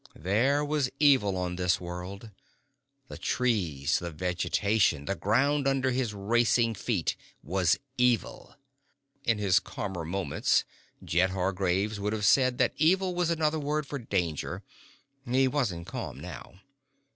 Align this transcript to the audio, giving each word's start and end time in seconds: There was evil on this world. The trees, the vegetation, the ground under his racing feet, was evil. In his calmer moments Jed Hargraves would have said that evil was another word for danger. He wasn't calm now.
There 0.17 0.65
was 0.65 0.89
evil 0.99 1.37
on 1.37 1.57
this 1.57 1.79
world. 1.79 2.31
The 3.07 3.19
trees, 3.19 3.99
the 3.99 4.09
vegetation, 4.09 5.05
the 5.05 5.13
ground 5.13 5.67
under 5.67 5.91
his 5.91 6.11
racing 6.11 6.73
feet, 6.73 7.15
was 7.43 7.77
evil. 7.99 8.55
In 9.25 9.37
his 9.37 9.59
calmer 9.59 10.03
moments 10.03 10.65
Jed 11.05 11.29
Hargraves 11.29 11.99
would 11.99 12.13
have 12.13 12.25
said 12.25 12.57
that 12.57 12.73
evil 12.77 13.13
was 13.13 13.29
another 13.29 13.59
word 13.59 13.85
for 13.85 13.99
danger. 13.99 14.63
He 15.23 15.47
wasn't 15.47 15.85
calm 15.85 16.19
now. 16.19 16.59